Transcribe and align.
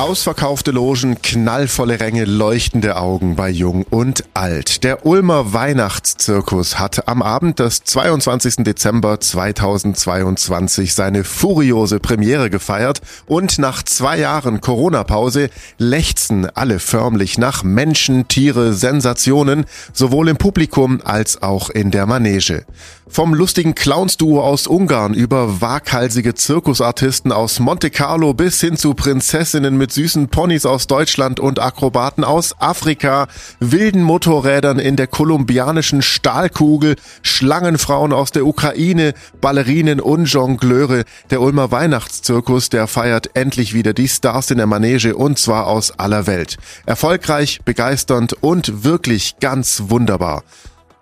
Ausverkaufte 0.00 0.70
Logen, 0.70 1.20
knallvolle 1.20 2.00
Ränge, 2.00 2.24
leuchtende 2.24 2.96
Augen 2.96 3.36
bei 3.36 3.50
Jung 3.50 3.84
und 3.90 4.24
Alt. 4.32 4.82
Der 4.82 5.04
Ulmer 5.04 5.52
Weihnachtszirkus 5.52 6.78
hat 6.78 7.06
am 7.06 7.20
Abend 7.20 7.58
des 7.58 7.84
22. 7.84 8.64
Dezember 8.64 9.20
2022 9.20 10.94
seine 10.94 11.22
furiose 11.22 12.00
Premiere 12.00 12.48
gefeiert 12.48 13.02
und 13.26 13.58
nach 13.58 13.82
zwei 13.82 14.18
Jahren 14.18 14.62
Corona-Pause 14.62 15.50
lechzen 15.76 16.48
alle 16.48 16.78
förmlich 16.78 17.36
nach 17.36 17.62
Menschen, 17.62 18.26
Tiere, 18.26 18.72
Sensationen, 18.72 19.66
sowohl 19.92 20.30
im 20.30 20.38
Publikum 20.38 21.02
als 21.04 21.42
auch 21.42 21.68
in 21.68 21.90
der 21.90 22.06
Manege. 22.06 22.64
Vom 23.12 23.34
lustigen 23.34 23.74
Clownsduo 23.74 24.40
aus 24.40 24.68
Ungarn 24.68 25.14
über 25.14 25.60
waghalsige 25.60 26.36
Zirkusartisten 26.36 27.32
aus 27.32 27.58
Monte 27.58 27.90
Carlo 27.90 28.34
bis 28.34 28.60
hin 28.60 28.76
zu 28.76 28.94
Prinzessinnen 28.94 29.76
mit 29.76 29.89
süßen 29.92 30.28
Ponys 30.28 30.66
aus 30.66 30.86
Deutschland 30.86 31.40
und 31.40 31.58
Akrobaten 31.58 32.24
aus 32.24 32.54
Afrika, 32.60 33.26
wilden 33.58 34.02
Motorrädern 34.02 34.78
in 34.78 34.96
der 34.96 35.06
kolumbianischen 35.06 36.02
Stahlkugel, 36.02 36.96
Schlangenfrauen 37.22 38.12
aus 38.12 38.30
der 38.30 38.46
Ukraine, 38.46 39.14
Ballerinen 39.40 40.00
und 40.00 40.26
Jongleure. 40.26 41.04
Der 41.30 41.40
Ulmer 41.40 41.70
Weihnachtszirkus, 41.70 42.68
der 42.68 42.86
feiert 42.86 43.30
endlich 43.34 43.74
wieder 43.74 43.92
die 43.92 44.08
Stars 44.08 44.50
in 44.50 44.58
der 44.58 44.66
Manege 44.66 45.16
und 45.16 45.38
zwar 45.38 45.66
aus 45.66 45.98
aller 45.98 46.26
Welt. 46.26 46.56
Erfolgreich, 46.86 47.60
begeisternd 47.64 48.34
und 48.40 48.84
wirklich 48.84 49.36
ganz 49.40 49.84
wunderbar. 49.88 50.42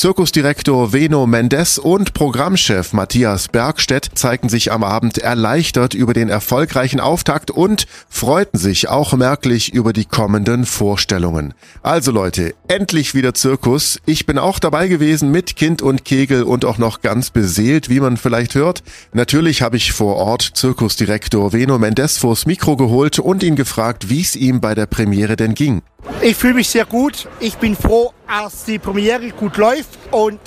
Zirkusdirektor 0.00 0.94
Veno 0.94 1.26
Mendes 1.26 1.78
und 1.78 2.14
Programmchef 2.14 2.94
Matthias 2.94 3.48
Bergstedt 3.48 4.08
zeigten 4.14 4.48
sich 4.48 4.72
am 4.72 4.82
Abend 4.82 5.18
erleichtert 5.18 5.92
über 5.92 6.14
den 6.14 6.30
erfolgreichen 6.30 7.00
Auftakt 7.00 7.50
und 7.50 7.86
freuten 8.08 8.58
sich 8.58 8.88
auch 8.88 9.12
merklich 9.12 9.74
über 9.74 9.92
die 9.92 10.06
kommenden 10.06 10.64
Vorstellungen. 10.64 11.52
Also 11.82 12.12
Leute, 12.12 12.54
endlich 12.66 13.14
wieder 13.14 13.34
Zirkus. 13.34 14.00
Ich 14.06 14.24
bin 14.24 14.38
auch 14.38 14.58
dabei 14.58 14.88
gewesen 14.88 15.30
mit 15.32 15.54
Kind 15.54 15.82
und 15.82 16.06
Kegel 16.06 16.44
und 16.44 16.64
auch 16.64 16.78
noch 16.78 17.02
ganz 17.02 17.28
beseelt, 17.28 17.90
wie 17.90 18.00
man 18.00 18.16
vielleicht 18.16 18.54
hört. 18.54 18.82
Natürlich 19.12 19.60
habe 19.60 19.76
ich 19.76 19.92
vor 19.92 20.16
Ort 20.16 20.52
Zirkusdirektor 20.54 21.52
Veno 21.52 21.78
Mendes 21.78 22.16
vors 22.16 22.46
Mikro 22.46 22.78
geholt 22.78 23.18
und 23.18 23.42
ihn 23.42 23.54
gefragt, 23.54 24.08
wie 24.08 24.22
es 24.22 24.34
ihm 24.34 24.62
bei 24.62 24.74
der 24.74 24.86
Premiere 24.86 25.36
denn 25.36 25.54
ging. 25.54 25.82
Ich 26.22 26.36
fühle 26.36 26.54
mich 26.54 26.68
sehr 26.68 26.84
gut. 26.84 27.28
Ich 27.40 27.56
bin 27.56 27.76
froh, 27.76 28.12
dass 28.28 28.64
die 28.64 28.78
Premiere 28.78 29.30
gut 29.30 29.56
läuft 29.56 29.98
und 30.10 30.40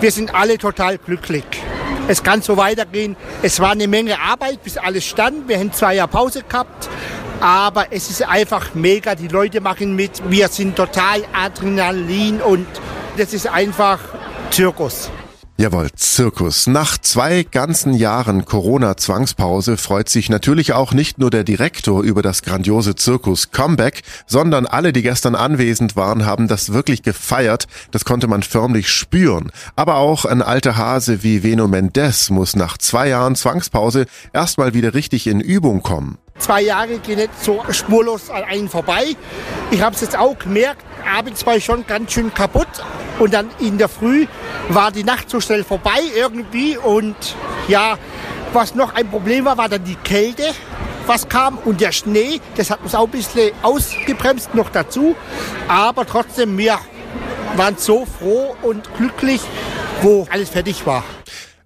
wir 0.00 0.10
sind 0.10 0.34
alle 0.34 0.58
total 0.58 0.98
glücklich. 0.98 1.44
Es 2.08 2.22
kann 2.22 2.42
so 2.42 2.56
weitergehen. 2.56 3.16
Es 3.42 3.60
war 3.60 3.70
eine 3.70 3.86
Menge 3.86 4.18
Arbeit, 4.20 4.62
bis 4.64 4.76
alles 4.76 5.04
stand. 5.04 5.48
Wir 5.48 5.58
haben 5.58 5.72
zwei 5.72 5.94
Jahre 5.94 6.08
Pause 6.08 6.42
gehabt. 6.42 6.88
Aber 7.40 7.86
es 7.90 8.10
ist 8.10 8.28
einfach 8.28 8.74
mega. 8.74 9.14
Die 9.14 9.28
Leute 9.28 9.60
machen 9.60 9.94
mit. 9.94 10.28
Wir 10.28 10.48
sind 10.48 10.76
total 10.76 11.22
Adrenalin 11.32 12.40
und 12.40 12.66
das 13.16 13.32
ist 13.32 13.46
einfach 13.46 14.00
Zirkus. 14.50 15.10
Jawohl, 15.60 15.90
Zirkus. 15.94 16.66
Nach 16.66 16.96
zwei 16.96 17.42
ganzen 17.42 17.92
Jahren 17.92 18.46
Corona-Zwangspause 18.46 19.76
freut 19.76 20.08
sich 20.08 20.30
natürlich 20.30 20.72
auch 20.72 20.94
nicht 20.94 21.18
nur 21.18 21.28
der 21.28 21.44
Direktor 21.44 22.02
über 22.02 22.22
das 22.22 22.40
grandiose 22.40 22.94
Zirkus-Comeback, 22.94 24.00
sondern 24.26 24.64
alle, 24.64 24.94
die 24.94 25.02
gestern 25.02 25.34
anwesend 25.34 25.96
waren, 25.96 26.24
haben 26.24 26.48
das 26.48 26.72
wirklich 26.72 27.02
gefeiert. 27.02 27.66
Das 27.90 28.06
konnte 28.06 28.26
man 28.26 28.42
förmlich 28.42 28.88
spüren. 28.88 29.52
Aber 29.76 29.96
auch 29.96 30.24
ein 30.24 30.40
alter 30.40 30.78
Hase 30.78 31.22
wie 31.22 31.42
Veno 31.42 31.68
Mendes 31.68 32.30
muss 32.30 32.56
nach 32.56 32.78
zwei 32.78 33.08
Jahren 33.08 33.36
Zwangspause 33.36 34.06
erstmal 34.32 34.72
wieder 34.72 34.94
richtig 34.94 35.26
in 35.26 35.40
Übung 35.40 35.82
kommen. 35.82 36.16
Zwei 36.40 36.62
Jahre 36.62 36.98
gehen 36.98 37.18
nicht 37.18 37.30
so 37.44 37.62
spurlos 37.70 38.30
an 38.30 38.44
einen 38.44 38.68
vorbei. 38.70 39.14
Ich 39.70 39.82
habe 39.82 39.94
es 39.94 40.00
jetzt 40.00 40.16
auch 40.16 40.38
gemerkt, 40.38 40.82
abends 41.06 41.44
war 41.44 41.56
ich 41.56 41.64
schon 41.64 41.86
ganz 41.86 42.12
schön 42.12 42.32
kaputt. 42.32 42.66
Und 43.18 43.34
dann 43.34 43.50
in 43.60 43.76
der 43.76 43.90
Früh 43.90 44.26
war 44.70 44.90
die 44.90 45.04
Nacht 45.04 45.28
so 45.28 45.40
schnell 45.40 45.64
vorbei 45.64 46.00
irgendwie. 46.16 46.78
Und 46.78 47.14
ja, 47.68 47.98
was 48.54 48.74
noch 48.74 48.94
ein 48.94 49.08
Problem 49.08 49.44
war, 49.44 49.58
war 49.58 49.68
dann 49.68 49.84
die 49.84 49.96
Kälte, 49.96 50.44
was 51.06 51.28
kam. 51.28 51.58
Und 51.58 51.82
der 51.82 51.92
Schnee, 51.92 52.40
das 52.56 52.70
hat 52.70 52.82
uns 52.82 52.94
auch 52.94 53.04
ein 53.04 53.10
bisschen 53.10 53.52
ausgebremst 53.60 54.54
noch 54.54 54.70
dazu. 54.70 55.14
Aber 55.68 56.06
trotzdem, 56.06 56.56
wir 56.56 56.78
waren 57.56 57.76
so 57.76 58.06
froh 58.06 58.56
und 58.62 58.88
glücklich, 58.96 59.42
wo 60.00 60.26
alles 60.30 60.48
fertig 60.48 60.86
war. 60.86 61.04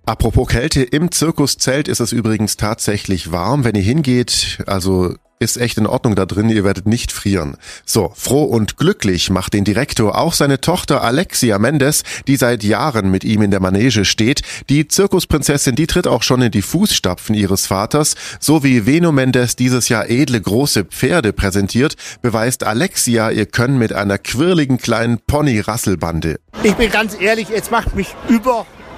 Apropos 0.06 0.48
Kälte, 0.48 0.82
im 0.82 1.10
Zirkuszelt 1.10 1.88
ist 1.88 2.00
es 2.00 2.12
übrigens 2.12 2.58
tatsächlich 2.58 3.32
warm, 3.32 3.64
wenn 3.64 3.74
ihr 3.74 3.82
hingeht. 3.82 4.58
Also 4.66 5.14
ist 5.38 5.56
echt 5.56 5.78
in 5.78 5.86
Ordnung 5.86 6.14
da 6.14 6.26
drin, 6.26 6.48
ihr 6.48 6.64
werdet 6.64 6.86
nicht 6.86 7.10
frieren. 7.10 7.56
So, 7.84 8.12
froh 8.14 8.44
und 8.44 8.76
glücklich 8.76 9.30
macht 9.30 9.52
den 9.52 9.64
Direktor 9.64 10.18
auch 10.18 10.32
seine 10.32 10.60
Tochter 10.60 11.02
Alexia 11.02 11.58
Mendes, 11.58 12.02
die 12.26 12.36
seit 12.36 12.62
Jahren 12.64 13.10
mit 13.10 13.24
ihm 13.24 13.42
in 13.42 13.50
der 13.50 13.60
Manege 13.60 14.04
steht. 14.04 14.42
Die 14.68 14.88
Zirkusprinzessin, 14.88 15.74
die 15.74 15.86
tritt 15.86 16.06
auch 16.06 16.22
schon 16.22 16.42
in 16.42 16.50
die 16.50 16.62
Fußstapfen 16.62 17.34
ihres 17.34 17.66
Vaters. 17.66 18.14
So 18.40 18.62
wie 18.62 18.86
Veno 18.86 19.10
Mendes 19.10 19.56
dieses 19.56 19.88
Jahr 19.88 20.08
edle 20.08 20.40
große 20.40 20.84
Pferde 20.84 21.32
präsentiert, 21.32 21.96
beweist 22.22 22.64
Alexia 22.64 23.30
ihr 23.30 23.46
Können 23.46 23.78
mit 23.78 23.92
einer 23.92 24.18
quirligen 24.18 24.78
kleinen 24.78 25.18
Pony-Rasselbande. 25.26 26.40
Ich 26.62 26.74
bin 26.74 26.90
ganz 26.90 27.16
ehrlich, 27.20 27.48
es 27.54 27.70
macht 27.70 27.96
mich 27.96 28.14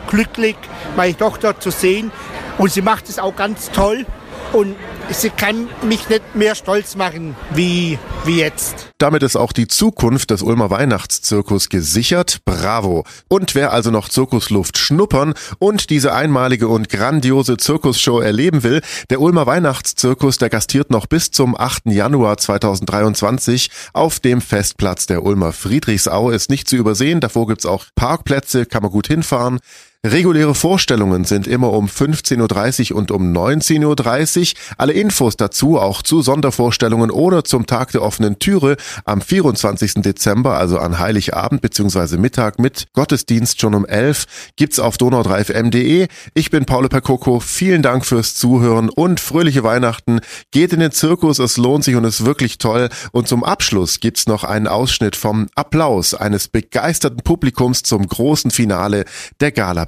überglücklich, 0.06 0.56
meine 0.96 1.16
Tochter 1.16 1.58
zu 1.58 1.70
sehen. 1.70 2.10
Und 2.58 2.72
sie 2.72 2.82
macht 2.82 3.08
es 3.08 3.18
auch 3.18 3.34
ganz 3.36 3.70
toll. 3.70 4.06
Und 4.52 4.76
sie 5.10 5.30
kann 5.30 5.68
mich 5.82 6.08
nicht 6.08 6.34
mehr 6.34 6.54
stolz 6.54 6.96
machen 6.96 7.36
wie, 7.50 7.98
wie 8.24 8.38
jetzt. 8.38 8.88
Damit 8.98 9.22
ist 9.22 9.36
auch 9.36 9.52
die 9.52 9.68
Zukunft 9.68 10.30
des 10.30 10.40
Ulmer 10.40 10.70
Weihnachtszirkus 10.70 11.68
gesichert. 11.68 12.40
Bravo. 12.46 13.04
Und 13.28 13.54
wer 13.54 13.74
also 13.74 13.90
noch 13.90 14.08
Zirkusluft 14.08 14.78
schnuppern 14.78 15.34
und 15.58 15.90
diese 15.90 16.14
einmalige 16.14 16.68
und 16.68 16.88
grandiose 16.88 17.58
Zirkusshow 17.58 18.20
erleben 18.20 18.62
will, 18.62 18.80
der 19.10 19.20
Ulmer 19.20 19.46
Weihnachtszirkus, 19.46 20.38
der 20.38 20.48
gastiert 20.48 20.90
noch 20.90 21.06
bis 21.06 21.30
zum 21.30 21.54
8. 21.54 21.86
Januar 21.86 22.38
2023 22.38 23.70
auf 23.92 24.18
dem 24.18 24.40
Festplatz 24.40 25.04
der 25.04 25.24
Ulmer 25.24 25.52
Friedrichsau. 25.52 26.30
Ist 26.30 26.48
nicht 26.48 26.66
zu 26.66 26.76
übersehen. 26.76 27.20
Davor 27.20 27.48
gibt's 27.48 27.66
auch 27.66 27.84
Parkplätze, 27.96 28.64
kann 28.64 28.82
man 28.82 28.92
gut 28.92 29.08
hinfahren. 29.08 29.60
Reguläre 30.12 30.54
Vorstellungen 30.54 31.24
sind 31.24 31.46
immer 31.46 31.72
um 31.72 31.86
15.30 31.86 32.92
Uhr 32.92 32.98
und 32.98 33.10
um 33.10 33.32
19.30 33.32 34.52
Uhr. 34.52 34.60
Alle 34.78 34.92
Infos 34.92 35.36
dazu, 35.36 35.78
auch 35.78 36.02
zu 36.02 36.22
Sondervorstellungen 36.22 37.10
oder 37.10 37.44
zum 37.44 37.66
Tag 37.66 37.90
der 37.92 38.02
offenen 38.02 38.38
Türe 38.38 38.76
am 39.04 39.20
24. 39.20 39.94
Dezember, 39.96 40.56
also 40.56 40.78
an 40.78 40.98
Heiligabend 40.98 41.62
bzw. 41.62 42.16
Mittag 42.16 42.58
mit 42.58 42.86
Gottesdienst 42.92 43.60
schon 43.60 43.74
um 43.74 43.86
11, 43.86 44.26
gibt's 44.56 44.78
auf 44.78 44.96
donau3fm.de. 44.96 46.08
Ich 46.34 46.50
bin 46.50 46.64
Paolo 46.64 46.88
Percoco. 46.88 47.40
Vielen 47.40 47.82
Dank 47.82 48.04
fürs 48.04 48.34
Zuhören 48.34 48.88
und 48.88 49.20
fröhliche 49.20 49.62
Weihnachten. 49.62 50.20
Geht 50.50 50.72
in 50.72 50.80
den 50.80 50.92
Zirkus, 50.92 51.38
es 51.38 51.56
lohnt 51.56 51.84
sich 51.84 51.96
und 51.96 52.04
ist 52.04 52.24
wirklich 52.24 52.58
toll. 52.58 52.88
Und 53.12 53.28
zum 53.28 53.44
Abschluss 53.44 54.00
gibt's 54.00 54.26
noch 54.26 54.44
einen 54.44 54.66
Ausschnitt 54.66 55.16
vom 55.16 55.48
Applaus 55.54 56.14
eines 56.14 56.48
begeisterten 56.48 57.22
Publikums 57.22 57.82
zum 57.82 58.06
großen 58.06 58.50
Finale 58.50 59.04
der 59.40 59.52
Gala 59.52 59.86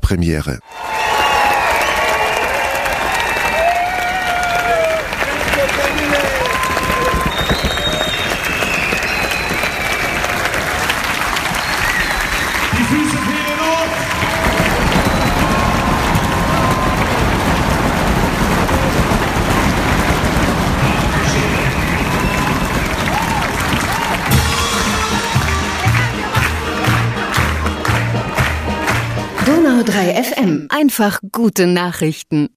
Donau 29.48 29.82
3 29.82 30.22
FM. 30.24 30.66
Einfach 30.68 31.20
gute 31.32 31.66
Nachrichten. 31.66 32.50